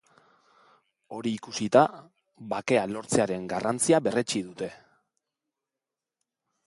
Hori 1.17 1.33
ikusita, 1.39 1.83
bakea 2.55 2.87
lortzearen 2.95 3.45
garrantzia 3.53 4.01
berretsi 4.09 4.45
dute. 4.49 4.71